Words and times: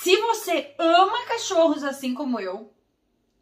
Se 0.00 0.16
você 0.16 0.74
ama 0.78 1.26
cachorros 1.26 1.82
assim 1.82 2.14
como 2.14 2.38
eu, 2.38 2.72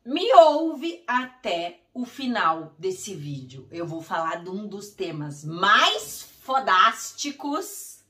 me 0.03 0.33
ouve 0.33 1.05
até 1.07 1.81
o 1.93 2.07
final 2.07 2.75
desse 2.79 3.15
vídeo. 3.15 3.69
Eu 3.71 3.87
vou 3.87 4.01
falar 4.01 4.43
de 4.43 4.49
um 4.49 4.67
dos 4.67 4.89
temas 4.89 5.45
mais 5.45 6.23
fodásticos 6.41 8.01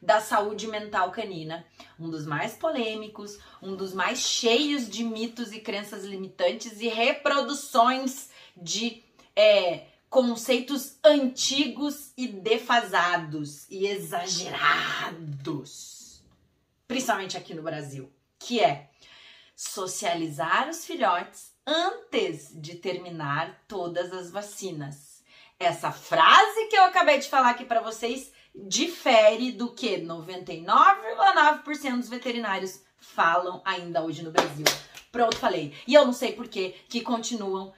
da 0.00 0.22
saúde 0.22 0.66
mental 0.68 1.10
canina, 1.10 1.66
um 2.00 2.08
dos 2.08 2.24
mais 2.24 2.54
polêmicos, 2.54 3.38
um 3.62 3.76
dos 3.76 3.92
mais 3.92 4.20
cheios 4.20 4.88
de 4.88 5.04
mitos 5.04 5.52
e 5.52 5.60
crenças 5.60 6.02
limitantes 6.02 6.80
e 6.80 6.88
reproduções 6.88 8.30
de 8.56 9.04
é, 9.36 9.84
conceitos 10.08 10.96
antigos 11.04 12.10
e 12.16 12.26
defasados 12.26 13.66
e 13.70 13.86
exagerados, 13.86 14.56
principalmente 16.86 17.36
aqui 17.36 17.54
no 17.54 17.62
Brasil, 17.62 18.12
que 18.38 18.60
é 18.60 18.90
socializar 19.54 20.68
os 20.68 20.84
filhotes 20.84 21.52
antes 21.66 22.52
de 22.54 22.76
terminar 22.76 23.64
todas 23.66 24.12
as 24.12 24.30
vacinas. 24.30 25.22
Essa 25.58 25.90
frase 25.90 26.66
que 26.68 26.76
eu 26.76 26.84
acabei 26.84 27.18
de 27.18 27.28
falar 27.28 27.50
aqui 27.50 27.64
para 27.64 27.80
vocês 27.80 28.30
difere 28.54 29.52
do 29.52 29.72
que 29.72 29.98
99,9% 29.98 31.96
dos 31.96 32.08
veterinários 32.08 32.82
falam 32.98 33.60
ainda 33.64 34.02
hoje 34.04 34.22
no 34.22 34.30
Brasil. 34.30 34.64
Pronto, 35.10 35.36
falei. 35.36 35.74
E 35.86 35.94
eu 35.94 36.04
não 36.04 36.12
sei 36.12 36.32
por 36.32 36.48
que 36.48 36.74
que 36.88 37.00
continuam 37.00 37.72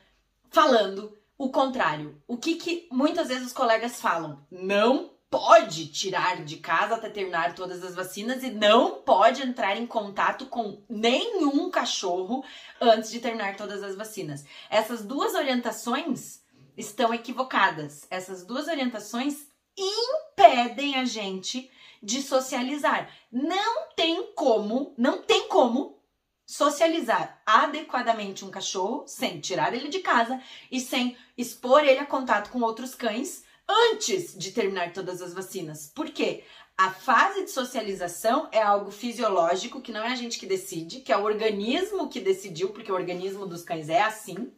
falando 0.51 1.16
o 1.37 1.51
contrário. 1.51 2.20
O 2.27 2.37
que, 2.37 2.56
que 2.56 2.88
muitas 2.90 3.29
vezes 3.29 3.46
os 3.46 3.52
colegas 3.52 4.01
falam? 4.01 4.45
Não 4.51 5.12
pode 5.30 5.88
tirar 5.88 6.45
de 6.45 6.56
casa 6.56 6.95
até 6.95 7.09
terminar 7.09 7.55
todas 7.55 7.84
as 7.84 7.95
vacinas 7.95 8.42
e 8.42 8.50
não 8.50 9.02
pode 9.02 9.42
entrar 9.42 9.77
em 9.77 9.87
contato 9.87 10.46
com 10.46 10.82
nenhum 10.88 11.70
cachorro 11.70 12.45
antes 12.80 13.10
de 13.10 13.21
terminar 13.21 13.56
todas 13.56 13.82
as 13.82 13.95
vacinas. 13.95 14.45
Essas 14.71 15.04
duas 15.04 15.34
orientações 15.34 16.40
estão 16.76 17.12
equivocadas. 17.12 18.06
Essas 18.10 18.45
duas 18.45 18.68
orientações 18.68 19.46
impedem 19.76 20.96
a 20.96 21.04
gente 21.04 21.71
de 22.02 22.23
socializar. 22.23 23.10
Não 23.30 23.88
tem 23.95 24.32
como, 24.34 24.95
não 24.96 25.23
tem 25.23 25.49
como 25.49 25.99
socializar 26.46 27.43
adequadamente 27.45 28.43
um 28.43 28.51
cachorro 28.51 29.04
sem 29.06 29.38
tirar 29.38 29.74
ele 29.74 29.88
de 29.88 29.99
casa 29.99 30.40
e 30.71 30.80
sem 30.80 31.15
expor 31.37 31.84
ele 31.84 31.99
a 31.99 32.06
contato 32.06 32.51
com 32.51 32.62
outros 32.62 32.95
cães 32.95 33.45
antes 33.69 34.37
de 34.37 34.51
terminar 34.52 34.93
todas 34.93 35.21
as 35.21 35.35
vacinas. 35.35 35.93
Por 35.95 36.11
quê? 36.11 36.45
A 36.77 36.91
fase 36.91 37.45
de 37.45 37.51
socialização 37.51 38.49
é 38.52 38.63
algo 38.63 38.91
fisiológico 38.91 39.80
que 39.80 39.91
não 39.91 40.02
é 40.02 40.13
a 40.13 40.15
gente 40.15 40.38
que 40.38 40.47
decide, 40.47 41.01
que 41.01 41.13
é 41.13 41.16
o 41.16 41.24
organismo 41.24 42.09
que 42.09 42.21
decidiu, 42.21 42.71
porque 42.71 42.93
o 42.93 42.95
organismo 42.95 43.46
dos 43.46 43.63
cães 43.63 43.89
é 43.89 44.01
assim. 44.01 44.52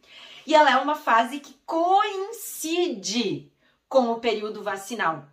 E 0.45 0.53
ela 0.53 0.71
é 0.71 0.77
uma 0.77 0.95
fase 0.95 1.39
que 1.39 1.55
coincide 1.65 3.51
com 3.89 4.11
o 4.11 4.19
período 4.19 4.63
vacinal. 4.63 5.27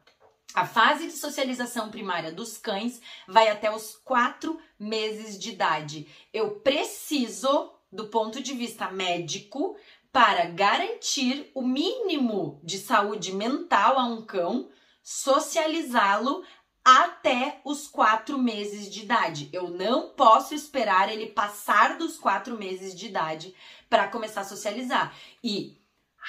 A 0.54 0.66
fase 0.66 1.06
de 1.06 1.12
socialização 1.12 1.90
primária 1.90 2.32
dos 2.32 2.56
cães 2.56 3.00
vai 3.26 3.48
até 3.48 3.70
os 3.70 3.94
quatro 4.02 4.58
meses 4.78 5.38
de 5.38 5.50
idade. 5.50 6.08
Eu 6.32 6.52
preciso, 6.52 7.70
do 7.92 8.08
ponto 8.08 8.42
de 8.42 8.54
vista 8.54 8.90
médico, 8.90 9.76
para 10.12 10.46
garantir 10.46 11.50
o 11.54 11.62
mínimo 11.62 12.60
de 12.62 12.78
saúde 12.78 13.32
mental 13.32 13.98
a 13.98 14.04
um 14.04 14.22
cão, 14.22 14.68
socializá-lo 15.02 16.42
até 16.84 17.60
os 17.64 17.86
quatro 17.86 18.38
meses 18.38 18.90
de 18.90 19.02
idade. 19.02 19.50
Eu 19.52 19.68
não 19.68 20.08
posso 20.10 20.54
esperar 20.54 21.12
ele 21.12 21.26
passar 21.26 21.98
dos 21.98 22.18
quatro 22.18 22.56
meses 22.56 22.94
de 22.94 23.06
idade 23.06 23.54
para 23.90 24.08
começar 24.08 24.40
a 24.40 24.44
socializar. 24.44 25.14
E 25.44 25.77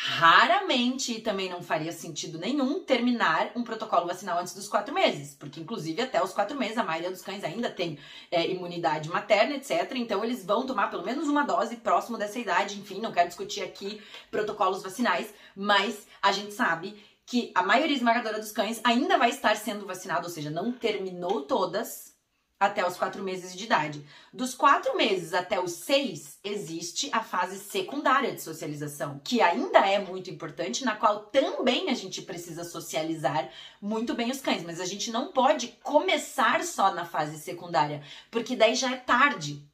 raramente 0.02 1.12
e 1.12 1.20
também 1.20 1.50
não 1.50 1.62
faria 1.62 1.92
sentido 1.92 2.38
nenhum 2.38 2.82
terminar 2.82 3.52
um 3.54 3.66
protocolo 3.66 4.08
vacinal 4.08 4.40
antes 4.40 4.54
dos 4.54 4.70
quatro 4.70 4.94
meses, 4.94 5.36
porque 5.36 5.60
inclusive 5.60 6.02
até 6.02 6.24
os 6.24 6.32
quatro 6.32 6.58
meses 6.58 6.78
a 6.78 6.84
maioria 6.86 7.12
dos 7.12 7.22
cães 7.22 7.44
ainda 7.44 7.70
tem 7.70 8.00
é, 8.32 8.50
imunidade 8.50 9.10
materna, 9.10 9.56
etc. 9.56 9.92
Então 9.96 10.24
eles 10.24 10.46
vão 10.46 10.66
tomar 10.66 10.90
pelo 10.90 11.04
menos 11.04 11.28
uma 11.28 11.44
dose 11.44 11.76
próximo 11.76 12.18
dessa 12.18 12.40
idade. 12.40 12.80
Enfim, 12.80 13.02
não 13.02 13.12
quero 13.12 13.28
discutir 13.28 13.62
aqui 13.62 14.02
protocolos 14.32 14.82
vacinais, 14.82 15.34
mas 15.54 16.08
a 16.22 16.32
gente 16.32 16.54
sabe 16.54 16.96
que 17.26 17.52
a 17.54 17.62
maioria 17.62 17.98
esmagadora 17.98 18.40
dos 18.40 18.54
cães 18.54 18.80
ainda 18.86 19.18
vai 19.18 19.30
estar 19.30 19.58
sendo 19.58 19.86
vacinado, 19.86 20.28
ou 20.28 20.34
seja, 20.34 20.50
não 20.50 20.72
terminou 20.72 21.42
todas 21.42 22.16
até 22.60 22.86
os 22.86 22.98
quatro 22.98 23.24
meses 23.24 23.56
de 23.56 23.64
idade. 23.64 24.06
Dos 24.34 24.54
quatro 24.54 24.98
meses 24.98 25.34
até 25.34 25.60
os 25.60 25.72
seis, 25.72 26.38
existe 26.44 27.10
a 27.14 27.24
fase 27.24 27.58
secundária 27.58 28.34
de 28.34 28.42
socialização, 28.42 29.22
que 29.24 29.42
ainda 29.42 29.80
é 29.80 29.98
muito 30.00 30.30
importante, 30.30 30.84
na 30.84 30.96
qual 30.96 31.22
também 31.22 31.90
a 31.90 31.94
gente 31.94 32.22
precisa 32.22 32.64
socializar 32.64 33.50
muito 33.82 34.14
bem 34.14 34.30
os 34.30 34.42
cães, 34.42 34.64
mas 34.64 34.82
a 34.82 34.86
gente 34.86 35.10
não 35.10 35.32
pode 35.32 35.70
começar 35.82 36.64
só 36.64 36.94
na 36.94 37.06
fase 37.06 37.40
secundária, 37.40 38.04
porque 38.30 38.56
daí 38.56 38.76
já 38.76 38.92
é 38.92 38.98
tarde. 38.98 39.66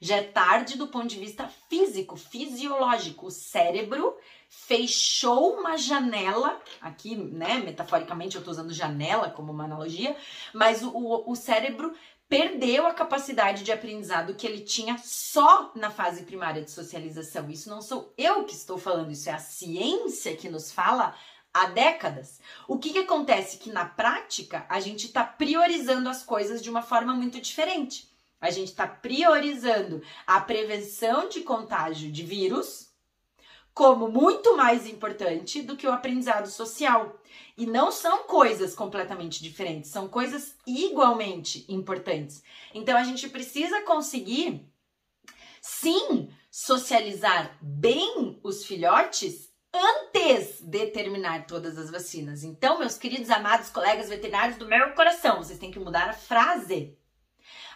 Já 0.00 0.16
é 0.16 0.22
tarde 0.22 0.76
do 0.76 0.88
ponto 0.88 1.06
de 1.06 1.18
vista 1.18 1.48
físico, 1.70 2.16
fisiológico. 2.16 3.28
O 3.28 3.30
cérebro 3.30 4.14
fechou 4.48 5.54
uma 5.54 5.76
janela, 5.76 6.60
aqui, 6.80 7.16
né, 7.16 7.58
metaforicamente 7.58 8.36
eu 8.36 8.44
tô 8.44 8.50
usando 8.50 8.72
janela 8.72 9.30
como 9.30 9.52
uma 9.52 9.64
analogia, 9.64 10.14
mas 10.52 10.82
o, 10.82 10.90
o, 10.90 11.32
o 11.32 11.34
cérebro 11.34 11.94
perdeu 12.28 12.86
a 12.86 12.94
capacidade 12.94 13.64
de 13.64 13.72
aprendizado 13.72 14.34
que 14.34 14.46
ele 14.46 14.60
tinha 14.60 14.98
só 14.98 15.72
na 15.74 15.90
fase 15.90 16.24
primária 16.24 16.62
de 16.62 16.70
socialização. 16.70 17.50
Isso 17.50 17.68
não 17.68 17.82
sou 17.82 18.12
eu 18.16 18.44
que 18.44 18.54
estou 18.54 18.78
falando, 18.78 19.12
isso 19.12 19.28
é 19.28 19.32
a 19.32 19.38
ciência 19.38 20.36
que 20.36 20.48
nos 20.48 20.72
fala 20.72 21.14
há 21.52 21.66
décadas. 21.66 22.40
O 22.66 22.78
que, 22.78 22.92
que 22.92 22.98
acontece? 22.98 23.58
Que 23.58 23.70
na 23.70 23.84
prática 23.84 24.66
a 24.68 24.80
gente 24.80 25.06
está 25.06 25.22
priorizando 25.22 26.08
as 26.08 26.22
coisas 26.22 26.62
de 26.62 26.68
uma 26.68 26.82
forma 26.82 27.14
muito 27.14 27.40
diferente. 27.40 28.12
A 28.40 28.50
gente 28.50 28.68
está 28.68 28.86
priorizando 28.86 30.02
a 30.26 30.40
prevenção 30.40 31.28
de 31.28 31.40
contágio 31.40 32.10
de 32.10 32.22
vírus 32.22 32.93
como 33.74 34.08
muito 34.08 34.56
mais 34.56 34.86
importante 34.86 35.60
do 35.60 35.76
que 35.76 35.86
o 35.86 35.92
aprendizado 35.92 36.46
social. 36.46 37.20
E 37.58 37.66
não 37.66 37.90
são 37.90 38.24
coisas 38.24 38.74
completamente 38.74 39.42
diferentes, 39.42 39.90
são 39.90 40.08
coisas 40.08 40.54
igualmente 40.66 41.64
importantes. 41.68 42.42
Então 42.72 42.96
a 42.96 43.02
gente 43.02 43.28
precisa 43.28 43.82
conseguir, 43.82 44.64
sim, 45.60 46.30
socializar 46.50 47.58
bem 47.60 48.38
os 48.42 48.64
filhotes 48.64 49.52
antes 49.72 50.60
de 50.60 50.86
terminar 50.86 51.46
todas 51.46 51.76
as 51.76 51.90
vacinas. 51.90 52.44
Então, 52.44 52.78
meus 52.78 52.96
queridos 52.96 53.28
amados 53.28 53.70
colegas 53.70 54.08
veterinários 54.08 54.56
do 54.56 54.68
meu 54.68 54.92
coração, 54.92 55.38
vocês 55.38 55.58
têm 55.58 55.72
que 55.72 55.80
mudar 55.80 56.08
a 56.08 56.12
frase. 56.12 56.96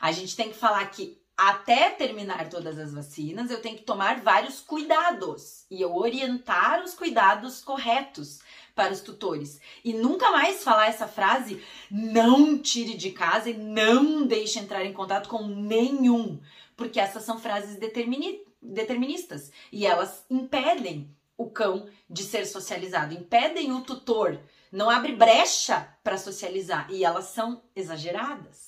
A 0.00 0.12
gente 0.12 0.36
tem 0.36 0.48
que 0.48 0.56
falar 0.56 0.88
que 0.90 1.20
até 1.38 1.90
terminar 1.90 2.50
todas 2.50 2.76
as 2.80 2.92
vacinas, 2.92 3.48
eu 3.48 3.62
tenho 3.62 3.76
que 3.76 3.84
tomar 3.84 4.20
vários 4.20 4.58
cuidados 4.58 5.64
e 5.70 5.80
eu 5.80 5.94
orientar 5.94 6.82
os 6.82 6.94
cuidados 6.94 7.60
corretos 7.60 8.40
para 8.74 8.92
os 8.92 9.00
tutores. 9.00 9.60
E 9.84 9.92
nunca 9.92 10.32
mais 10.32 10.64
falar 10.64 10.88
essa 10.88 11.06
frase: 11.06 11.62
não 11.88 12.58
tire 12.58 12.96
de 12.96 13.12
casa 13.12 13.50
e 13.50 13.56
não 13.56 14.26
deixe 14.26 14.58
entrar 14.58 14.84
em 14.84 14.92
contato 14.92 15.28
com 15.28 15.46
nenhum, 15.46 16.40
porque 16.76 16.98
essas 16.98 17.22
são 17.22 17.38
frases 17.38 17.76
determini 17.76 18.42
deterministas 18.60 19.52
e 19.70 19.86
elas 19.86 20.24
impedem 20.28 21.08
o 21.36 21.48
cão 21.48 21.88
de 22.10 22.24
ser 22.24 22.46
socializado, 22.46 23.14
impedem 23.14 23.70
o 23.70 23.82
tutor, 23.82 24.40
não 24.72 24.90
abre 24.90 25.14
brecha 25.14 25.88
para 26.02 26.18
socializar 26.18 26.88
e 26.90 27.04
elas 27.04 27.26
são 27.26 27.62
exageradas 27.76 28.67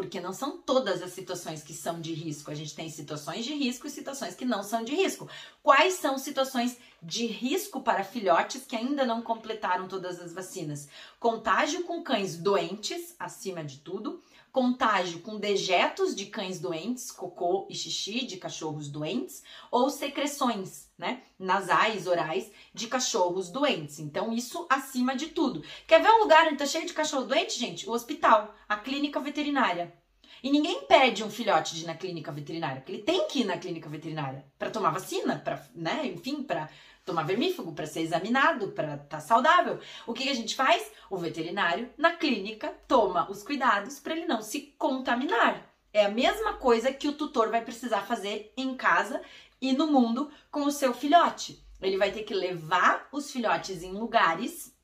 porque 0.00 0.18
não 0.18 0.32
são 0.32 0.56
todas 0.56 1.02
as 1.02 1.12
situações 1.12 1.62
que 1.62 1.74
são 1.74 2.00
de 2.00 2.14
risco. 2.14 2.50
A 2.50 2.54
gente 2.54 2.74
tem 2.74 2.88
situações 2.88 3.44
de 3.44 3.52
risco 3.52 3.86
e 3.86 3.90
situações 3.90 4.34
que 4.34 4.46
não 4.46 4.62
são 4.62 4.82
de 4.82 4.94
risco. 4.94 5.28
Quais 5.62 5.94
são 5.94 6.16
situações 6.16 6.78
de 7.02 7.26
risco 7.26 7.82
para 7.82 8.02
filhotes 8.02 8.64
que 8.64 8.74
ainda 8.74 9.04
não 9.04 9.20
completaram 9.20 9.86
todas 9.86 10.18
as 10.18 10.32
vacinas? 10.32 10.88
Contágio 11.18 11.84
com 11.84 12.02
cães 12.02 12.34
doentes, 12.34 13.14
acima 13.18 13.62
de 13.62 13.80
tudo, 13.80 14.22
contágio 14.52 15.20
com 15.20 15.38
dejetos 15.38 16.14
de 16.14 16.26
cães 16.26 16.58
doentes, 16.58 17.10
cocô 17.10 17.66
e 17.70 17.74
xixi 17.74 18.26
de 18.26 18.36
cachorros 18.36 18.88
doentes, 18.88 19.42
ou 19.70 19.90
secreções, 19.90 20.88
né, 20.98 21.22
nasais, 21.38 22.06
orais 22.06 22.50
de 22.74 22.86
cachorros 22.86 23.48
doentes. 23.48 23.98
Então, 23.98 24.32
isso 24.32 24.66
acima 24.68 25.14
de 25.14 25.28
tudo. 25.28 25.62
Quer 25.86 26.02
ver 26.02 26.10
um 26.10 26.20
lugar 26.20 26.46
onde 26.46 26.56
tá 26.56 26.66
cheio 26.66 26.86
de 26.86 26.92
cachorro 26.92 27.24
doente, 27.24 27.58
gente? 27.58 27.88
O 27.88 27.92
hospital, 27.92 28.54
a 28.68 28.76
clínica 28.76 29.20
veterinária. 29.20 29.99
E 30.42 30.50
ninguém 30.50 30.86
pede 30.86 31.22
um 31.22 31.30
filhote 31.30 31.74
de 31.74 31.82
ir 31.82 31.86
na 31.86 31.94
clínica 31.94 32.32
veterinária, 32.32 32.80
porque 32.80 32.92
ele 32.92 33.02
tem 33.02 33.28
que 33.28 33.40
ir 33.40 33.44
na 33.44 33.58
clínica 33.58 33.88
veterinária 33.88 34.44
para 34.58 34.70
tomar 34.70 34.90
vacina, 34.90 35.38
para, 35.38 35.62
né, 35.74 36.06
enfim, 36.06 36.42
para 36.42 36.68
tomar 37.04 37.24
vermífugo, 37.24 37.72
para 37.72 37.86
ser 37.86 38.00
examinado, 38.00 38.68
para 38.68 38.94
estar 38.94 39.06
tá 39.06 39.20
saudável. 39.20 39.78
O 40.06 40.12
que, 40.12 40.24
que 40.24 40.30
a 40.30 40.34
gente 40.34 40.54
faz? 40.54 40.90
O 41.10 41.16
veterinário 41.16 41.90
na 41.98 42.12
clínica 42.12 42.74
toma 42.86 43.30
os 43.30 43.42
cuidados 43.42 43.98
para 43.98 44.14
ele 44.14 44.26
não 44.26 44.42
se 44.42 44.74
contaminar. 44.78 45.68
É 45.92 46.04
a 46.04 46.10
mesma 46.10 46.54
coisa 46.54 46.92
que 46.92 47.08
o 47.08 47.14
tutor 47.14 47.50
vai 47.50 47.62
precisar 47.62 48.02
fazer 48.02 48.52
em 48.56 48.76
casa 48.76 49.20
e 49.60 49.72
no 49.72 49.88
mundo 49.88 50.30
com 50.50 50.62
o 50.62 50.70
seu 50.70 50.94
filhote. 50.94 51.64
Ele 51.82 51.96
vai 51.96 52.12
ter 52.12 52.22
que 52.22 52.34
levar 52.34 53.08
os 53.10 53.30
filhotes 53.30 53.82
em 53.82 53.92
lugares 53.92 54.74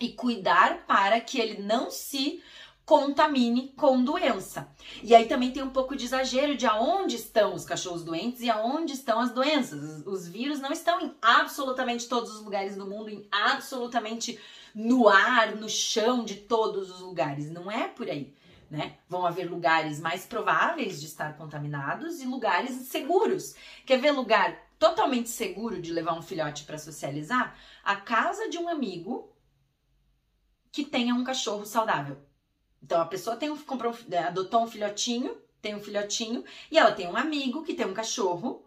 e 0.00 0.08
cuidar 0.10 0.84
para 0.86 1.20
que 1.20 1.38
ele 1.38 1.62
não 1.62 1.90
se 1.90 2.42
contamine 2.84 3.72
com 3.76 4.02
doença. 4.02 4.68
E 5.02 5.14
aí 5.14 5.26
também 5.26 5.50
tem 5.50 5.62
um 5.62 5.70
pouco 5.70 5.96
de 5.96 6.04
exagero 6.04 6.56
de 6.56 6.66
aonde 6.66 7.16
estão 7.16 7.54
os 7.54 7.64
cachorros 7.64 8.04
doentes 8.04 8.40
e 8.42 8.50
aonde 8.50 8.92
estão 8.92 9.20
as 9.20 9.32
doenças. 9.32 10.06
Os 10.06 10.28
vírus 10.28 10.60
não 10.60 10.70
estão 10.70 11.00
em 11.00 11.14
absolutamente 11.20 12.08
todos 12.08 12.34
os 12.34 12.42
lugares 12.42 12.76
do 12.76 12.86
mundo, 12.86 13.08
em 13.08 13.26
absolutamente 13.30 14.38
no 14.74 15.08
ar, 15.08 15.56
no 15.56 15.68
chão 15.68 16.24
de 16.24 16.36
todos 16.36 16.90
os 16.90 17.00
lugares. 17.00 17.50
Não 17.50 17.70
é 17.70 17.88
por 17.88 18.08
aí. 18.08 18.34
Né? 18.70 18.96
Vão 19.08 19.24
haver 19.24 19.48
lugares 19.48 20.00
mais 20.00 20.26
prováveis 20.26 21.00
de 21.00 21.06
estar 21.06 21.36
contaminados 21.36 22.20
e 22.20 22.26
lugares 22.26 22.72
seguros. 22.88 23.54
Quer 23.86 23.98
ver 23.98 24.10
lugar 24.10 24.58
totalmente 24.78 25.28
seguro 25.28 25.80
de 25.80 25.92
levar 25.92 26.18
um 26.18 26.22
filhote 26.22 26.64
para 26.64 26.78
socializar? 26.78 27.56
A 27.84 27.96
casa 27.96 28.48
de 28.48 28.58
um 28.58 28.68
amigo 28.68 29.32
que 30.72 30.84
tenha 30.84 31.14
um 31.14 31.22
cachorro 31.22 31.64
saudável. 31.64 32.18
Então 32.84 33.00
a 33.00 33.06
pessoa 33.06 33.34
tem 33.34 33.50
um, 33.50 33.56
comprou 33.56 33.92
um, 33.92 34.14
é, 34.14 34.18
adotou 34.18 34.62
um 34.62 34.66
filhotinho, 34.66 35.34
tem 35.62 35.74
um 35.74 35.80
filhotinho, 35.80 36.44
e 36.70 36.78
ela 36.78 36.92
tem 36.92 37.08
um 37.08 37.16
amigo 37.16 37.62
que 37.62 37.72
tem 37.72 37.86
um 37.86 37.94
cachorro 37.94 38.62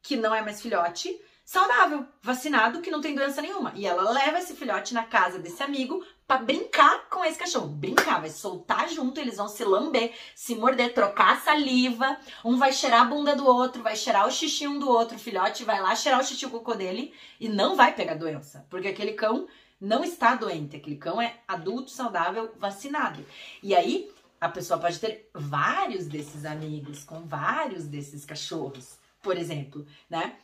que 0.00 0.16
não 0.16 0.32
é 0.32 0.40
mais 0.40 0.62
filhote, 0.62 1.20
saudável, 1.44 2.06
vacinado, 2.22 2.80
que 2.80 2.90
não 2.90 3.00
tem 3.00 3.14
doença 3.14 3.42
nenhuma. 3.42 3.72
E 3.74 3.86
ela 3.86 4.10
leva 4.10 4.38
esse 4.38 4.54
filhote 4.54 4.94
na 4.94 5.02
casa 5.02 5.38
desse 5.38 5.62
amigo 5.62 6.04
para 6.28 6.42
brincar 6.42 7.08
com 7.08 7.24
esse 7.24 7.38
cachorro. 7.38 7.66
Brincar, 7.66 8.20
vai 8.20 8.30
soltar 8.30 8.88
junto, 8.88 9.18
eles 9.18 9.36
vão 9.36 9.48
se 9.48 9.64
lamber, 9.64 10.14
se 10.36 10.54
morder, 10.54 10.94
trocar 10.94 11.40
saliva. 11.40 12.16
Um 12.44 12.56
vai 12.56 12.72
cheirar 12.72 13.02
a 13.02 13.04
bunda 13.06 13.34
do 13.34 13.46
outro, 13.46 13.82
vai 13.82 13.96
cheirar 13.96 14.28
o 14.28 14.30
xixi 14.30 14.68
um 14.68 14.78
do 14.78 14.88
outro. 14.88 15.16
O 15.16 15.20
filhote 15.20 15.64
vai 15.64 15.80
lá 15.80 15.96
cheirar 15.96 16.20
o 16.20 16.24
xixi 16.24 16.46
o 16.46 16.50
cocô 16.50 16.74
dele 16.74 17.12
e 17.40 17.48
não 17.48 17.74
vai 17.74 17.94
pegar 17.94 18.14
doença, 18.14 18.64
porque 18.70 18.88
aquele 18.88 19.14
cão 19.14 19.48
não 19.84 20.02
está 20.02 20.34
doente, 20.34 20.76
aquele 20.76 20.96
cão 20.96 21.20
é 21.20 21.40
adulto, 21.46 21.90
saudável, 21.90 22.52
vacinado. 22.58 23.24
E 23.62 23.74
aí 23.74 24.10
a 24.40 24.48
pessoa 24.48 24.80
pode 24.80 24.98
ter 24.98 25.28
vários 25.34 26.06
desses 26.06 26.44
amigos, 26.44 27.04
com 27.04 27.22
vários 27.22 27.84
desses 27.84 28.24
cachorros, 28.24 28.98
por 29.22 29.36
exemplo, 29.36 29.86
né? 30.08 30.36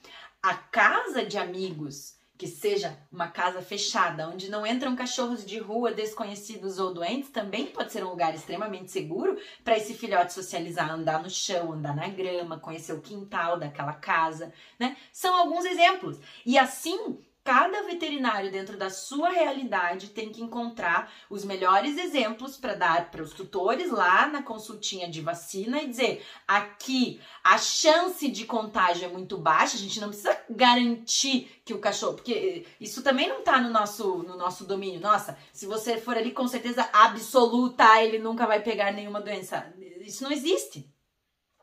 A 0.43 0.55
casa 0.55 1.25
de 1.25 1.39
amigos 1.39 2.19
que 2.37 2.47
seja 2.47 2.97
uma 3.13 3.29
casa 3.29 3.61
fechada, 3.61 4.27
onde 4.27 4.51
não 4.51 4.67
entram 4.67 4.97
cachorros 4.97 5.45
de 5.45 5.59
rua 5.59 5.93
desconhecidos 5.93 6.79
ou 6.79 6.95
doentes, 6.95 7.29
também 7.29 7.67
pode 7.67 7.93
ser 7.93 8.03
um 8.03 8.09
lugar 8.09 8.35
extremamente 8.35 8.91
seguro 8.91 9.39
para 9.63 9.77
esse 9.77 9.93
filhote 9.93 10.33
socializar, 10.33 10.91
andar 10.91 11.23
no 11.23 11.29
chão, 11.29 11.73
andar 11.73 11.95
na 11.95 12.09
grama, 12.09 12.59
conhecer 12.59 12.95
o 12.95 13.01
quintal 13.03 13.59
daquela 13.59 13.93
casa, 13.93 14.55
né? 14.79 14.97
São 15.13 15.35
alguns 15.35 15.67
exemplos. 15.67 16.19
E 16.47 16.59
assim, 16.59 17.19
cada 17.43 17.83
veterinário 17.83 18.51
dentro 18.51 18.77
da 18.77 18.91
sua 18.91 19.31
realidade 19.31 20.09
tem 20.09 20.31
que 20.31 20.43
encontrar 20.43 21.13
os 21.29 21.45
melhores 21.45 21.97
exemplos 21.97 22.57
para 22.57 22.75
dar 22.75 23.11
para 23.11 23.23
os 23.23 23.33
tutores 23.33 23.91
lá 23.91 24.27
na 24.27 24.43
consultinha 24.43 25.09
de 25.09 25.21
vacina 25.21 25.83
e 25.83 25.89
dizer: 25.89 26.25
aqui 26.47 27.21
a 27.43 27.57
chance 27.57 28.29
de 28.29 28.45
contágio 28.45 29.05
é 29.05 29.09
muito 29.09 29.39
baixa, 29.39 29.77
a 29.77 29.81
gente 29.81 30.01
não 30.01 30.09
precisa 30.09 30.39
garantir 30.51 31.63
que 31.65 31.73
o 31.73 31.79
cachorro, 31.79 32.15
porque 32.15 32.67
isso 32.81 33.03
também 33.03 33.29
não 33.29 33.39
está 33.41 33.61
no 33.61 33.71
nosso 33.71 34.19
no 34.19 34.37
nosso 34.37 34.65
domínio. 34.65 35.01
Nossa, 35.01 35.39
se 35.53 35.67
você 35.67 35.99
for 35.99 36.17
ali 36.17 36.33
com 36.33 36.47
certeza 36.47 36.89
absoluta, 36.93 38.03
ele 38.03 38.19
nunca 38.19 38.47
vai 38.47 38.61
pegar 38.61 38.93
nenhuma 38.93 39.21
doença. 39.21 39.73
Isso 40.01 40.25
não 40.25 40.33
existe. 40.33 40.93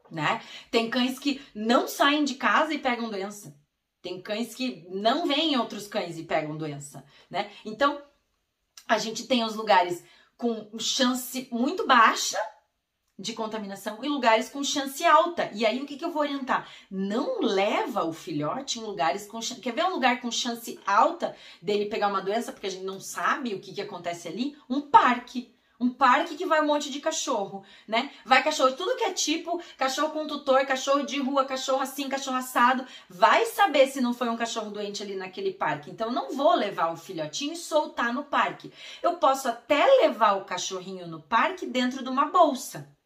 Né? 0.10 0.42
Tem 0.72 0.90
cães 0.90 1.20
que 1.20 1.42
não 1.54 1.86
saem 1.86 2.24
de 2.24 2.36
casa 2.36 2.74
e 2.74 2.80
pegam 2.80 3.10
doença. 3.10 3.54
Tem 4.08 4.22
cães 4.22 4.56
que 4.56 4.88
não 4.90 5.28
veem 5.28 5.58
outros 5.58 5.86
cães 5.86 6.18
e 6.18 6.24
pegam 6.24 6.56
doença, 6.56 7.04
né? 7.30 7.52
Então, 7.66 8.02
a 8.88 8.98
gente 8.98 9.28
tem 9.28 9.44
os 9.44 9.54
lugares 9.54 10.02
com 10.38 10.80
chance 10.80 11.50
muito 11.52 11.86
baixa 11.86 12.40
de 13.20 13.34
contaminação 13.34 14.02
e 14.02 14.08
lugares 14.08 14.48
com 14.48 14.64
chance 14.64 15.04
alta. 15.04 15.52
E 15.54 15.66
aí 15.66 15.82
o 15.82 15.86
que, 15.86 15.98
que 15.98 16.06
eu 16.06 16.14
vou 16.14 16.22
orientar? 16.22 16.70
Não 16.90 17.42
leva 17.42 18.06
o 18.06 18.14
filhote 18.14 18.80
em 18.80 18.84
lugares 18.84 19.26
com 19.26 19.42
chance. 19.42 19.60
Quer 19.60 19.74
ver 19.74 19.84
um 19.84 19.96
lugar 19.96 20.22
com 20.22 20.32
chance 20.32 20.80
alta 20.86 21.36
dele 21.62 21.90
pegar 21.90 22.08
uma 22.08 22.22
doença 22.22 22.54
porque 22.54 22.68
a 22.68 22.72
gente 22.72 22.86
não 22.86 23.02
sabe 23.02 23.56
o 23.56 23.60
que, 23.60 23.74
que 23.74 23.82
acontece 23.82 24.30
ali? 24.30 24.56
Um 24.70 24.80
parque. 24.80 25.54
Um 25.80 25.90
parque 25.90 26.36
que 26.36 26.46
vai 26.46 26.62
um 26.62 26.66
monte 26.66 26.92
de 26.92 27.00
cachorro, 27.00 27.64
né? 27.88 28.12
Vai 28.26 28.44
cachorro, 28.44 28.74
tudo 28.74 28.96
que 28.96 29.04
é 29.04 29.14
tipo, 29.14 29.62
cachorro 29.78 30.10
com 30.10 30.26
tutor, 30.26 30.66
cachorro 30.66 31.04
de 31.04 31.20
rua, 31.20 31.46
cachorro 31.46 31.82
assim, 31.82 32.10
cachorro 32.10 32.38
assado. 32.38 32.86
Vai 33.08 33.46
saber 33.46 33.88
se 33.88 34.02
não 34.02 34.14
foi 34.14 34.28
um 34.30 34.38
cachorro 34.38 34.72
doente 34.72 35.04
ali 35.04 35.16
naquele 35.16 35.54
parque. 35.54 35.92
Então, 35.92 36.12
não 36.12 36.36
vou 36.36 36.56
levar 36.56 36.92
o 36.92 36.98
filhotinho 36.98 37.54
e 37.54 37.58
soltar 37.58 38.12
no 38.12 38.24
parque. 38.24 38.74
Eu 39.04 39.18
posso 39.18 39.48
até 39.48 39.86
levar 40.02 40.34
o 40.34 40.46
cachorrinho 40.46 41.08
no 41.08 41.22
parque 41.22 41.68
dentro 41.68 42.04
de 42.04 42.10
uma 42.10 42.26
bolsa 42.26 42.97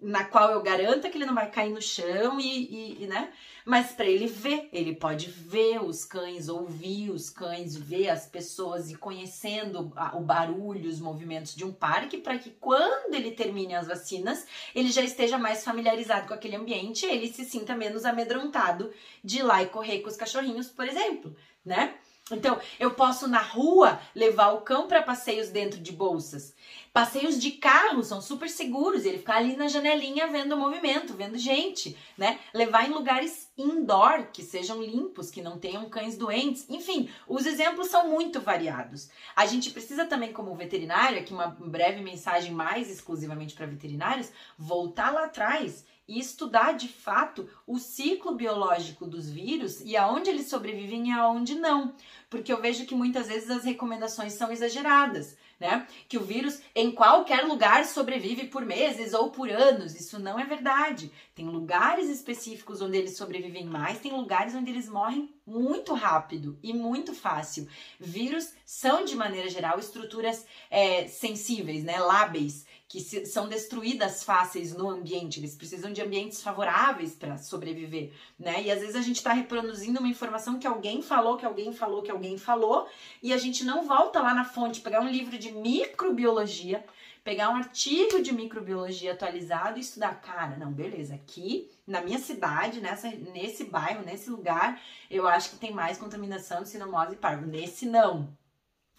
na 0.00 0.24
qual 0.24 0.50
eu 0.50 0.62
garanta 0.62 1.08
que 1.08 1.18
ele 1.18 1.26
não 1.26 1.34
vai 1.34 1.50
cair 1.50 1.72
no 1.72 1.82
chão 1.82 2.40
e, 2.40 2.44
e, 2.46 3.04
e 3.04 3.06
né? 3.06 3.32
Mas 3.64 3.92
para 3.92 4.06
ele 4.06 4.26
ver, 4.26 4.68
ele 4.72 4.94
pode 4.94 5.30
ver 5.30 5.82
os 5.82 6.04
cães, 6.04 6.48
ouvir 6.48 7.10
os 7.10 7.28
cães, 7.28 7.76
ver 7.76 8.08
as 8.08 8.26
pessoas 8.26 8.90
e 8.90 8.94
conhecendo 8.94 9.92
o 10.14 10.20
barulho, 10.20 10.88
os 10.88 11.00
movimentos 11.00 11.54
de 11.54 11.64
um 11.64 11.72
parque, 11.72 12.18
para 12.18 12.38
que 12.38 12.50
quando 12.50 13.14
ele 13.14 13.30
termine 13.30 13.74
as 13.74 13.86
vacinas, 13.86 14.46
ele 14.74 14.90
já 14.90 15.02
esteja 15.02 15.38
mais 15.38 15.62
familiarizado 15.62 16.26
com 16.26 16.34
aquele 16.34 16.56
ambiente, 16.56 17.04
ele 17.06 17.32
se 17.32 17.44
sinta 17.44 17.74
menos 17.74 18.04
amedrontado 18.04 18.90
de 19.22 19.38
ir 19.38 19.42
lá 19.42 19.62
e 19.62 19.66
correr 19.66 20.00
com 20.00 20.08
os 20.08 20.16
cachorrinhos, 20.16 20.68
por 20.68 20.88
exemplo, 20.88 21.36
né? 21.64 21.94
Então, 22.30 22.60
eu 22.78 22.92
posso 22.92 23.26
na 23.26 23.40
rua 23.40 24.00
levar 24.14 24.50
o 24.50 24.60
cão 24.60 24.86
para 24.86 25.02
passeios 25.02 25.48
dentro 25.48 25.80
de 25.80 25.92
bolsas. 25.92 26.54
Passeios 26.92 27.38
de 27.38 27.52
carro 27.52 28.02
são 28.02 28.20
super 28.20 28.48
seguros, 28.48 29.04
ele 29.04 29.18
ficar 29.18 29.36
ali 29.36 29.54
na 29.54 29.68
janelinha 29.68 30.26
vendo 30.26 30.56
o 30.56 30.58
movimento, 30.58 31.14
vendo 31.14 31.38
gente, 31.38 31.96
né? 32.18 32.40
Levar 32.52 32.88
em 32.88 32.92
lugares 32.92 33.48
indoor 33.56 34.26
que 34.32 34.42
sejam 34.42 34.82
limpos, 34.82 35.30
que 35.30 35.40
não 35.40 35.56
tenham 35.56 35.88
cães 35.88 36.18
doentes. 36.18 36.66
Enfim, 36.68 37.08
os 37.28 37.46
exemplos 37.46 37.86
são 37.86 38.08
muito 38.08 38.40
variados. 38.40 39.08
A 39.36 39.46
gente 39.46 39.70
precisa 39.70 40.04
também, 40.04 40.32
como 40.32 40.56
veterinário, 40.56 41.20
aqui 41.20 41.32
uma 41.32 41.46
breve 41.46 42.00
mensagem 42.02 42.52
mais 42.52 42.90
exclusivamente 42.90 43.54
para 43.54 43.66
veterinários, 43.66 44.32
voltar 44.58 45.12
lá 45.12 45.26
atrás 45.26 45.84
e 46.08 46.18
estudar 46.18 46.72
de 46.72 46.88
fato 46.88 47.48
o 47.64 47.78
ciclo 47.78 48.34
biológico 48.34 49.06
dos 49.06 49.30
vírus 49.30 49.80
e 49.80 49.96
aonde 49.96 50.28
eles 50.28 50.48
sobrevivem 50.48 51.10
e 51.10 51.12
aonde 51.12 51.54
não. 51.54 51.94
Porque 52.28 52.52
eu 52.52 52.60
vejo 52.60 52.84
que 52.84 52.96
muitas 52.96 53.28
vezes 53.28 53.48
as 53.48 53.62
recomendações 53.62 54.32
são 54.32 54.50
exageradas, 54.50 55.36
né? 55.60 55.86
Que 56.08 56.16
o 56.16 56.24
vírus 56.24 56.60
em 56.74 56.90
qualquer 56.90 57.44
lugar 57.44 57.84
sobrevive 57.84 58.46
por 58.46 58.64
meses 58.64 59.12
ou 59.12 59.30
por 59.30 59.50
anos. 59.50 59.94
Isso 59.94 60.18
não 60.18 60.40
é 60.40 60.44
verdade. 60.44 61.12
Tem 61.34 61.46
lugares 61.46 62.08
específicos 62.08 62.80
onde 62.80 62.96
eles 62.96 63.16
sobrevivem 63.16 63.66
mais, 63.66 64.00
tem 64.00 64.12
lugares 64.12 64.54
onde 64.54 64.70
eles 64.70 64.88
morrem 64.88 65.32
muito 65.46 65.92
rápido 65.92 66.58
e 66.62 66.72
muito 66.72 67.14
fácil. 67.14 67.68
Vírus 67.98 68.54
são, 68.64 69.04
de 69.04 69.14
maneira 69.14 69.50
geral, 69.50 69.78
estruturas 69.78 70.46
é, 70.70 71.06
sensíveis, 71.06 71.84
né? 71.84 71.98
Lábeis 71.98 72.64
que 72.90 72.98
se, 72.98 73.24
são 73.24 73.48
destruídas 73.48 74.24
fáceis 74.24 74.74
no 74.74 74.90
ambiente, 74.90 75.38
eles 75.38 75.54
precisam 75.54 75.92
de 75.92 76.02
ambientes 76.02 76.42
favoráveis 76.42 77.14
para 77.14 77.38
sobreviver, 77.38 78.10
né? 78.36 78.64
E 78.64 78.68
às 78.68 78.80
vezes 78.80 78.96
a 78.96 79.00
gente 79.00 79.18
está 79.18 79.32
reproduzindo 79.32 80.00
uma 80.00 80.08
informação 80.08 80.58
que 80.58 80.66
alguém 80.66 81.00
falou, 81.00 81.36
que 81.36 81.46
alguém 81.46 81.72
falou, 81.72 82.02
que 82.02 82.10
alguém 82.10 82.36
falou, 82.36 82.88
e 83.22 83.32
a 83.32 83.38
gente 83.38 83.62
não 83.62 83.86
volta 83.86 84.20
lá 84.20 84.34
na 84.34 84.44
fonte, 84.44 84.80
pegar 84.80 85.02
um 85.02 85.08
livro 85.08 85.38
de 85.38 85.52
microbiologia, 85.52 86.84
pegar 87.22 87.50
um 87.50 87.54
artigo 87.54 88.20
de 88.20 88.32
microbiologia 88.34 89.12
atualizado 89.12 89.78
e 89.78 89.82
estudar. 89.82 90.20
Cara, 90.20 90.56
não, 90.56 90.72
beleza, 90.72 91.14
aqui 91.14 91.70
na 91.86 92.00
minha 92.00 92.18
cidade, 92.18 92.80
nessa, 92.80 93.08
nesse 93.08 93.62
bairro, 93.62 94.04
nesse 94.04 94.28
lugar, 94.28 94.82
eu 95.08 95.28
acho 95.28 95.50
que 95.50 95.58
tem 95.58 95.72
mais 95.72 95.96
contaminação 95.96 96.64
de 96.64 96.70
sinomose 96.70 97.14
parvo. 97.14 97.46
Nesse 97.46 97.86
não. 97.86 98.36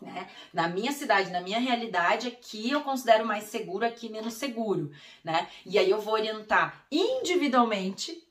Né? 0.01 0.27
Na 0.51 0.67
minha 0.67 0.91
cidade, 0.91 1.31
na 1.31 1.41
minha 1.41 1.59
realidade, 1.59 2.27
aqui 2.27 2.71
eu 2.71 2.81
considero 2.81 3.25
mais 3.25 3.43
seguro, 3.45 3.85
aqui 3.85 4.09
menos 4.09 4.33
seguro, 4.33 4.91
né? 5.23 5.47
E 5.63 5.77
aí 5.77 5.89
eu 5.89 6.01
vou 6.01 6.15
orientar 6.15 6.85
individualmente 6.91 8.27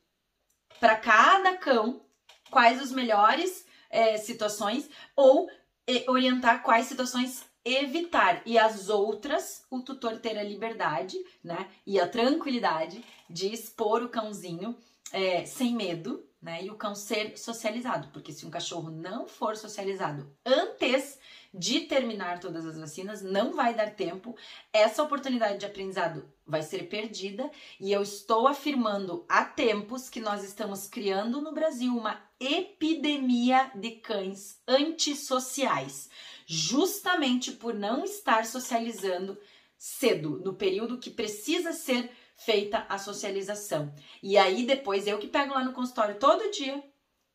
para 0.79 0.97
cada 0.97 1.55
cão 1.55 2.01
quais 2.49 2.81
os 2.81 2.91
melhores 2.91 3.65
é, 3.89 4.17
situações 4.17 4.89
ou 5.15 5.49
é, 5.87 6.03
orientar 6.09 6.61
quais 6.61 6.87
situações 6.87 7.45
evitar 7.63 8.41
e 8.45 8.57
as 8.57 8.89
outras 8.89 9.63
o 9.69 9.81
tutor 9.81 10.17
ter 10.17 10.37
a 10.37 10.43
liberdade, 10.43 11.17
né, 11.43 11.69
e 11.85 11.99
a 11.99 12.07
tranquilidade 12.07 13.03
de 13.29 13.53
expor 13.53 14.01
o 14.01 14.09
cãozinho 14.09 14.75
é, 15.13 15.45
sem 15.45 15.75
medo, 15.75 16.25
né, 16.41 16.63
e 16.63 16.71
o 16.71 16.75
cão 16.75 16.95
ser 16.95 17.37
socializado, 17.37 18.07
porque 18.11 18.31
se 18.31 18.45
um 18.45 18.49
cachorro 18.49 18.89
não 18.89 19.27
for 19.27 19.55
socializado 19.55 20.27
antes 20.43 21.19
de 21.53 21.81
terminar 21.81 22.39
todas 22.39 22.65
as 22.65 22.77
vacinas, 22.77 23.21
não 23.21 23.53
vai 23.53 23.75
dar 23.75 23.91
tempo, 23.91 24.35
essa 24.73 25.03
oportunidade 25.03 25.59
de 25.59 25.65
aprendizado 25.65 26.25
vai 26.47 26.63
ser 26.63 26.89
perdida 26.89 27.51
e 27.79 27.91
eu 27.91 28.01
estou 28.01 28.47
afirmando 28.47 29.23
há 29.29 29.45
tempos 29.45 30.09
que 30.09 30.19
nós 30.19 30.43
estamos 30.43 30.87
criando 30.87 31.41
no 31.41 31.51
Brasil 31.51 31.95
uma 31.95 32.19
epidemia 32.39 33.69
de 33.75 33.91
cães 33.91 34.59
antissociais 34.67 36.09
justamente 36.45 37.51
por 37.51 37.73
não 37.73 38.03
estar 38.03 38.45
socializando 38.45 39.37
cedo, 39.77 40.41
no 40.43 40.53
período 40.53 40.99
que 40.99 41.09
precisa 41.09 41.73
ser 41.73 42.11
feita 42.45 42.85
a 42.89 42.97
socialização. 42.97 43.93
E 44.21 44.37
aí 44.37 44.65
depois 44.65 45.07
eu 45.07 45.19
que 45.19 45.27
pego 45.27 45.53
lá 45.53 45.63
no 45.63 45.73
consultório 45.73 46.19
todo 46.19 46.51
dia 46.51 46.83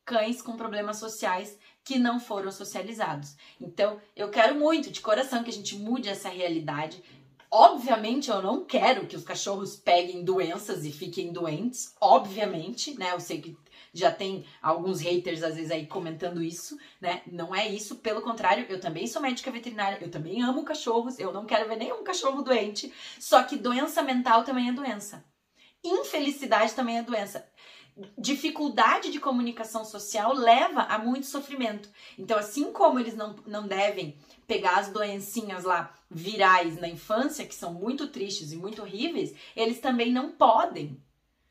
cães 0.05 0.41
com 0.41 0.55
problemas 0.55 0.97
sociais 0.97 1.57
que 1.83 1.99
não 1.99 2.17
foram 2.19 2.49
socializados. 2.49 3.35
Então, 3.59 3.99
eu 4.15 4.29
quero 4.29 4.55
muito 4.55 4.89
de 4.89 5.01
coração 5.01 5.43
que 5.43 5.49
a 5.49 5.53
gente 5.53 5.75
mude 5.75 6.07
essa 6.07 6.29
realidade. 6.29 7.03
Obviamente, 7.49 8.29
eu 8.29 8.41
não 8.41 8.65
quero 8.65 9.07
que 9.07 9.15
os 9.15 9.23
cachorros 9.23 9.75
peguem 9.77 10.23
doenças 10.23 10.85
e 10.85 10.91
fiquem 10.91 11.31
doentes, 11.31 11.95
obviamente, 11.99 12.97
né? 12.99 13.13
Eu 13.13 13.19
sei 13.21 13.41
que 13.41 13.57
já 13.93 14.11
tem 14.11 14.45
alguns 14.61 14.99
haters 14.99 15.41
às 15.41 15.55
vezes 15.55 15.71
aí 15.71 15.87
comentando 15.87 16.43
isso, 16.43 16.77
né? 16.99 17.21
Não 17.25 17.55
é 17.55 17.67
isso, 17.67 17.95
pelo 17.95 18.21
contrário, 18.21 18.65
eu 18.67 18.79
também 18.81 19.07
sou 19.07 19.21
médica 19.21 19.49
veterinária, 19.49 19.97
eu 20.01 20.11
também 20.11 20.43
amo 20.43 20.65
cachorros, 20.65 21.17
eu 21.17 21.31
não 21.31 21.45
quero 21.45 21.69
ver 21.69 21.77
nenhum 21.77 22.03
cachorro 22.03 22.41
doente, 22.41 22.93
só 23.17 23.41
que 23.43 23.55
doença 23.55 24.01
mental 24.01 24.43
também 24.43 24.67
é 24.69 24.73
doença. 24.73 25.23
Infelicidade 25.83 26.73
também 26.73 26.97
é 26.97 27.03
doença 27.03 27.47
dificuldade 28.17 29.11
de 29.11 29.19
comunicação 29.19 29.83
social 29.83 30.33
leva 30.33 30.81
a 30.81 30.97
muito 30.99 31.25
sofrimento. 31.25 31.89
Então, 32.17 32.37
assim 32.37 32.71
como 32.71 32.99
eles 32.99 33.15
não, 33.15 33.35
não 33.45 33.67
devem 33.67 34.17
pegar 34.45 34.77
as 34.77 34.89
doencinhas 34.89 35.63
lá 35.63 35.93
virais 36.09 36.79
na 36.79 36.87
infância, 36.87 37.45
que 37.45 37.55
são 37.55 37.73
muito 37.73 38.07
tristes 38.07 38.51
e 38.51 38.57
muito 38.57 38.81
horríveis, 38.81 39.33
eles 39.55 39.79
também 39.79 40.11
não 40.11 40.31
podem 40.31 41.01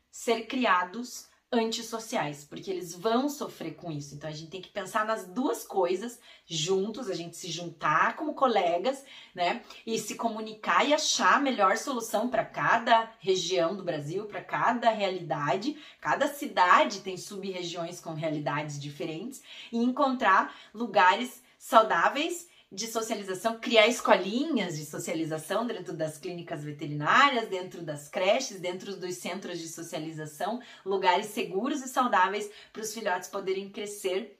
ser 0.09 0.47
criados 0.47 1.27
antissociais, 1.51 2.43
porque 2.43 2.69
eles 2.69 2.93
vão 2.93 3.29
sofrer 3.29 3.75
com 3.75 3.89
isso. 3.89 4.13
Então 4.13 4.29
a 4.29 4.33
gente 4.33 4.51
tem 4.51 4.61
que 4.61 4.69
pensar 4.69 5.05
nas 5.05 5.25
duas 5.25 5.65
coisas 5.65 6.19
juntos, 6.45 7.09
a 7.09 7.13
gente 7.13 7.37
se 7.37 7.49
juntar 7.49 8.17
como 8.17 8.33
colegas, 8.33 9.05
né? 9.33 9.63
E 9.85 9.97
se 9.97 10.15
comunicar 10.15 10.85
e 10.85 10.93
achar 10.93 11.35
a 11.35 11.39
melhor 11.39 11.77
solução 11.77 12.27
para 12.27 12.43
cada 12.43 13.11
região 13.19 13.75
do 13.75 13.83
Brasil, 13.83 14.25
para 14.25 14.43
cada 14.43 14.89
realidade. 14.89 15.77
Cada 16.01 16.27
cidade 16.27 16.99
tem 16.99 17.15
sub-regiões 17.15 18.01
com 18.01 18.13
realidades 18.13 18.79
diferentes 18.79 19.41
e 19.71 19.77
encontrar 19.77 20.53
lugares 20.73 21.41
saudáveis 21.57 22.47
de 22.71 22.87
socialização, 22.87 23.59
criar 23.59 23.87
escolinhas 23.87 24.77
de 24.77 24.85
socialização 24.85 25.65
dentro 25.65 25.93
das 25.93 26.17
clínicas 26.17 26.63
veterinárias, 26.63 27.47
dentro 27.47 27.81
das 27.81 28.09
creches, 28.09 28.59
dentro 28.59 28.95
dos 28.97 29.15
centros 29.15 29.59
de 29.59 29.69
socialização, 29.69 30.61
lugares 30.85 31.27
seguros 31.27 31.81
e 31.81 31.87
saudáveis 31.87 32.49
para 32.73 32.81
os 32.81 32.93
filhotes 32.93 33.29
poderem 33.29 33.69
crescer 33.69 34.37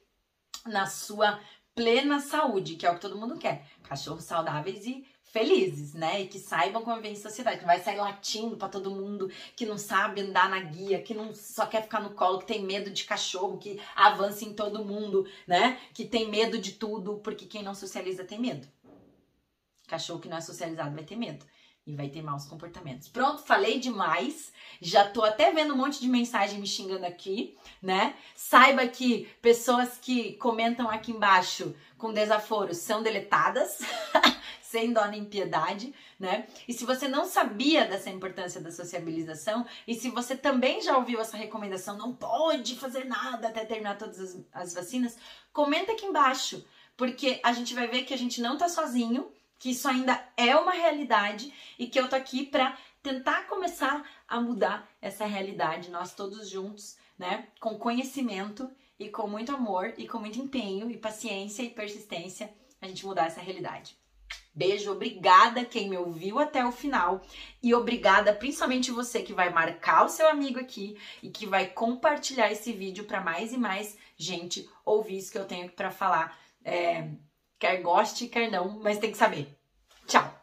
na 0.66 0.86
sua 0.86 1.40
plena 1.74 2.20
saúde, 2.20 2.76
que 2.76 2.84
é 2.84 2.90
o 2.90 2.94
que 2.94 3.00
todo 3.00 3.18
mundo 3.18 3.38
quer. 3.38 3.66
Cachorros 3.84 4.24
saudáveis 4.24 4.84
e 4.84 5.06
felizes, 5.30 5.94
né? 5.94 6.22
E 6.22 6.28
que 6.28 6.38
saibam 6.38 6.82
conviver 6.82 7.10
em 7.10 7.16
sociedade, 7.16 7.60
não 7.60 7.66
vai 7.66 7.80
sair 7.80 7.96
latindo 7.96 8.56
para 8.56 8.68
todo 8.68 8.90
mundo, 8.90 9.30
que 9.54 9.66
não 9.66 9.78
sabe 9.78 10.22
andar 10.22 10.48
na 10.48 10.60
guia, 10.60 11.02
que 11.02 11.14
não 11.14 11.34
só 11.34 11.66
quer 11.66 11.82
ficar 11.82 12.00
no 12.00 12.10
colo, 12.10 12.38
que 12.38 12.46
tem 12.46 12.64
medo 12.64 12.90
de 12.90 13.04
cachorro, 13.04 13.58
que 13.58 13.80
avança 13.94 14.44
em 14.44 14.52
todo 14.52 14.84
mundo, 14.84 15.26
né? 15.46 15.78
Que 15.92 16.04
tem 16.04 16.28
medo 16.28 16.58
de 16.58 16.72
tudo, 16.72 17.18
porque 17.18 17.46
quem 17.46 17.62
não 17.62 17.74
socializa 17.74 18.24
tem 18.24 18.38
medo. 18.38 18.66
Cachorro 19.86 20.20
que 20.20 20.28
não 20.28 20.36
é 20.36 20.40
socializado 20.40 20.94
vai 20.94 21.04
ter 21.04 21.16
medo 21.16 21.44
e 21.86 21.96
vai 21.96 22.08
ter 22.10 22.20
maus 22.20 22.44
comportamentos. 22.44 23.08
Pronto, 23.08 23.42
falei 23.42 23.80
demais. 23.80 24.52
Já 24.78 25.08
tô 25.08 25.24
até 25.24 25.50
vendo 25.50 25.72
um 25.72 25.76
monte 25.76 25.98
de 26.00 26.06
mensagem 26.06 26.60
me 26.60 26.66
xingando 26.66 27.06
aqui, 27.06 27.56
né? 27.80 28.14
Saiba 28.34 28.86
que 28.86 29.26
pessoas 29.40 29.96
que 29.96 30.34
comentam 30.34 30.90
aqui 30.90 31.12
embaixo 31.12 31.74
com 31.96 32.12
desaforo 32.12 32.74
são 32.74 33.02
deletadas. 33.02 33.78
sem 34.68 34.92
dó 34.92 35.06
nem 35.06 35.24
piedade, 35.24 35.94
né? 36.20 36.46
E 36.68 36.74
se 36.74 36.84
você 36.84 37.08
não 37.08 37.24
sabia 37.24 37.86
dessa 37.86 38.10
importância 38.10 38.60
da 38.60 38.70
sociabilização, 38.70 39.66
e 39.86 39.94
se 39.94 40.10
você 40.10 40.36
também 40.36 40.82
já 40.82 40.94
ouviu 40.98 41.20
essa 41.20 41.38
recomendação, 41.38 41.96
não 41.96 42.14
pode 42.14 42.76
fazer 42.76 43.04
nada 43.04 43.48
até 43.48 43.64
terminar 43.64 43.96
todas 43.96 44.20
as, 44.20 44.36
as 44.52 44.74
vacinas, 44.74 45.16
comenta 45.54 45.92
aqui 45.92 46.04
embaixo, 46.04 46.62
porque 46.98 47.40
a 47.42 47.54
gente 47.54 47.74
vai 47.74 47.86
ver 47.86 48.02
que 48.02 48.12
a 48.12 48.18
gente 48.18 48.42
não 48.42 48.58
tá 48.58 48.68
sozinho, 48.68 49.32
que 49.58 49.70
isso 49.70 49.88
ainda 49.88 50.22
é 50.36 50.54
uma 50.54 50.72
realidade 50.72 51.50
e 51.78 51.86
que 51.86 51.98
eu 51.98 52.06
tô 52.06 52.14
aqui 52.14 52.44
para 52.44 52.76
tentar 53.02 53.46
começar 53.46 54.06
a 54.28 54.38
mudar 54.38 54.86
essa 55.00 55.24
realidade, 55.24 55.90
nós 55.90 56.14
todos 56.14 56.46
juntos, 56.46 56.98
né? 57.18 57.48
Com 57.58 57.78
conhecimento 57.78 58.70
e 58.98 59.08
com 59.08 59.26
muito 59.26 59.54
amor 59.54 59.94
e 59.96 60.06
com 60.06 60.18
muito 60.18 60.38
empenho 60.38 60.90
e 60.90 60.98
paciência 60.98 61.62
e 61.62 61.70
persistência, 61.70 62.52
a 62.82 62.86
gente 62.86 63.06
mudar 63.06 63.28
essa 63.28 63.40
realidade. 63.40 63.96
Beijo, 64.54 64.90
obrigada 64.90 65.64
quem 65.64 65.88
me 65.88 65.96
ouviu 65.96 66.38
até 66.40 66.66
o 66.66 66.72
final 66.72 67.22
e 67.62 67.72
obrigada 67.74 68.32
principalmente 68.32 68.90
você 68.90 69.22
que 69.22 69.32
vai 69.32 69.50
marcar 69.50 70.04
o 70.04 70.08
seu 70.08 70.28
amigo 70.28 70.58
aqui 70.58 70.96
e 71.22 71.30
que 71.30 71.46
vai 71.46 71.68
compartilhar 71.68 72.50
esse 72.50 72.72
vídeo 72.72 73.04
para 73.04 73.20
mais 73.20 73.52
e 73.52 73.56
mais 73.56 73.96
gente 74.16 74.68
ouvir 74.84 75.18
isso 75.18 75.30
que 75.30 75.38
eu 75.38 75.44
tenho 75.44 75.70
para 75.70 75.92
falar. 75.92 76.36
É, 76.64 77.08
quer 77.58 77.80
goste, 77.82 78.26
quer 78.26 78.50
não, 78.50 78.80
mas 78.80 78.98
tem 78.98 79.12
que 79.12 79.18
saber. 79.18 79.56
Tchau! 80.06 80.37